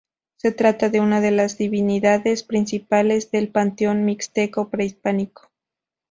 [0.37, 5.51] Se trata de una de las divinidades principales del panteón mixteco prehispánico.